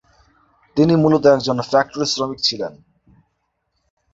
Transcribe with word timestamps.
তিনি 0.77 0.93
মূলত 0.95 1.23
একজন 1.25 1.57
ফ্যাক্টরি 1.61 2.05
শ্রমিক 2.05 2.39
ছিলেন। 2.47 2.73